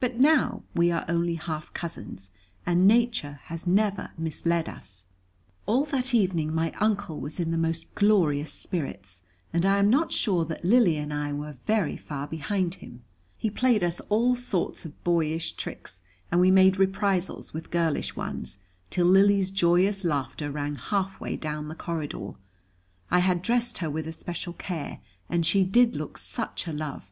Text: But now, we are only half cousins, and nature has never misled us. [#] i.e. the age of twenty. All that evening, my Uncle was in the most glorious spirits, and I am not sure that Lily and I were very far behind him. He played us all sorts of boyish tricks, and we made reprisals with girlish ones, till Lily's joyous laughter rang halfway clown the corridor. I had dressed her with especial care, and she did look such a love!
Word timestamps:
But 0.00 0.18
now, 0.20 0.64
we 0.74 0.90
are 0.90 1.06
only 1.08 1.36
half 1.36 1.72
cousins, 1.72 2.30
and 2.66 2.86
nature 2.86 3.40
has 3.44 3.66
never 3.66 4.10
misled 4.18 4.68
us. 4.68 5.06
[#] 5.06 5.06
i.e. 5.06 5.06
the 5.06 5.06
age 5.08 5.14
of 5.14 5.64
twenty. 5.64 5.64
All 5.64 5.84
that 6.02 6.14
evening, 6.14 6.54
my 6.54 6.72
Uncle 6.78 7.18
was 7.20 7.40
in 7.40 7.52
the 7.52 7.56
most 7.56 7.86
glorious 7.94 8.52
spirits, 8.52 9.22
and 9.50 9.64
I 9.64 9.78
am 9.78 9.88
not 9.88 10.12
sure 10.12 10.44
that 10.44 10.62
Lily 10.62 10.98
and 10.98 11.10
I 11.10 11.32
were 11.32 11.52
very 11.52 11.96
far 11.96 12.26
behind 12.26 12.74
him. 12.84 13.02
He 13.38 13.48
played 13.48 13.82
us 13.82 14.00
all 14.10 14.36
sorts 14.36 14.84
of 14.84 15.02
boyish 15.04 15.52
tricks, 15.52 16.02
and 16.30 16.38
we 16.38 16.50
made 16.50 16.78
reprisals 16.78 17.54
with 17.54 17.70
girlish 17.70 18.14
ones, 18.14 18.58
till 18.90 19.06
Lily's 19.06 19.50
joyous 19.50 20.04
laughter 20.04 20.50
rang 20.50 20.74
halfway 20.74 21.34
clown 21.38 21.68
the 21.68 21.74
corridor. 21.74 22.32
I 23.10 23.20
had 23.20 23.40
dressed 23.40 23.78
her 23.78 23.88
with 23.88 24.06
especial 24.06 24.52
care, 24.52 25.00
and 25.30 25.46
she 25.46 25.64
did 25.64 25.96
look 25.96 26.18
such 26.18 26.66
a 26.68 26.74
love! 26.74 27.10